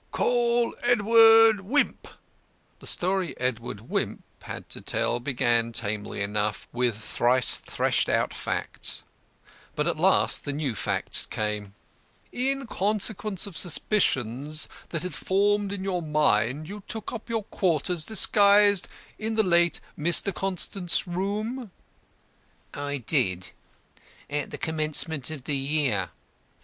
"Call 0.11 0.73
Edward 0.81 1.59
Wimp." 1.61 2.07
The 2.79 2.87
story 2.87 3.35
EDWARD 3.39 3.81
WIMP 3.81 4.23
had 4.41 4.67
to 4.69 4.81
tell 4.81 5.19
began 5.19 5.71
tamely 5.71 6.23
enough 6.23 6.67
with 6.73 6.97
thrice 6.99 7.59
threshed 7.59 8.09
out 8.09 8.33
facts. 8.33 9.03
But 9.75 9.85
at 9.85 9.97
last 9.99 10.43
the 10.43 10.53
new 10.53 10.73
facts 10.73 11.27
came. 11.27 11.75
"In 12.31 12.65
consequence 12.65 13.45
of 13.45 13.55
suspicions 13.55 14.67
that 14.89 15.03
had 15.03 15.13
formed 15.13 15.71
in 15.71 15.83
your 15.83 16.01
mind 16.01 16.67
you 16.67 16.81
took 16.87 17.13
up 17.13 17.29
your 17.29 17.43
quarters, 17.43 18.03
disguised, 18.03 18.87
in 19.19 19.35
the 19.35 19.43
late 19.43 19.79
Mr. 19.95 20.33
Constant's 20.33 21.05
rooms?" 21.05 21.69
"I 22.73 22.97
did; 23.05 23.51
at 24.31 24.49
the 24.49 24.57
commencement 24.57 25.29
of 25.29 25.43
the 25.43 25.55
year. 25.57 26.09